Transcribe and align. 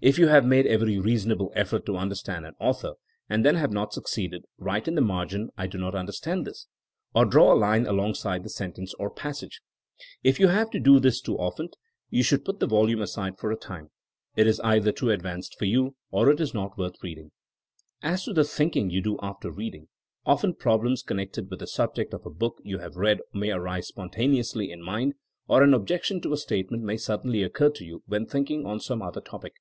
If 0.00 0.18
you 0.18 0.26
have 0.28 0.44
made 0.44 0.66
every 0.66 0.98
rea 0.98 1.14
sonable 1.16 1.50
effort 1.54 1.86
to 1.86 1.96
understand 1.96 2.44
an 2.44 2.54
author 2.60 2.92
and 3.30 3.46
then 3.46 3.54
have 3.54 3.72
not 3.72 3.94
succeeded, 3.94 4.44
write 4.58 4.86
in 4.88 4.94
the 4.94 5.00
margin 5.00 5.46
^*I 5.58 5.66
do 5.66 5.78
not 5.78 5.94
understand 5.94 6.44
this,'' 6.46 6.66
or 7.14 7.24
draw 7.24 7.54
a 7.54 7.56
line 7.56 7.86
alongside 7.86 8.42
the 8.42 8.50
sentence 8.50 8.92
or 8.98 9.08
passage. 9.08 9.62
If 10.24 10.38
you 10.38 10.48
have 10.48 10.68
to 10.72 10.78
do 10.80 11.00
this 11.00 11.22
THINKING 11.22 11.40
AS 11.40 11.52
A 11.52 11.56
SCIENCE 11.56 11.58
179 11.58 11.68
too 11.72 11.76
often 11.78 12.10
you 12.18 12.22
should 12.22 12.44
put 12.44 12.60
the 12.60 12.66
volume 12.66 13.00
aside 13.00 13.38
for 13.38 13.50
a 13.50 13.56
time. 13.56 13.90
It 14.36 14.46
is 14.46 14.60
either 14.60 14.92
too 14.92 15.08
advanced 15.10 15.56
for 15.58 15.64
you 15.64 15.94
or 16.10 16.30
it 16.30 16.40
is 16.40 16.52
not 16.52 16.76
worth 16.76 17.02
reading. 17.02 17.30
As 18.02 18.24
to 18.26 18.34
the 18.34 18.44
thinking 18.44 18.90
you 18.90 19.00
do 19.00 19.18
after 19.22 19.50
reading. 19.50 19.88
Often 20.26 20.56
problems 20.56 21.02
connected 21.02 21.48
with 21.50 21.60
the 21.60 21.66
subject 21.66 22.12
of 22.12 22.26
a 22.26 22.30
book 22.30 22.60
you 22.62 22.78
have 22.78 22.96
read 22.96 23.20
may 23.32 23.50
arise 23.50 23.88
spontaneously 23.88 24.70
in 24.70 24.82
mind, 24.82 25.14
or 25.48 25.62
an 25.62 25.72
objection 25.72 26.20
to 26.22 26.34
a 26.34 26.36
statement 26.36 26.82
may 26.82 26.98
sud 26.98 27.22
denly 27.24 27.42
occur 27.46 27.70
to 27.70 27.84
you 27.84 28.02
when 28.06 28.26
thinking 28.26 28.66
on 28.66 28.78
some 28.80 29.00
other 29.00 29.20
topic. 29.22 29.54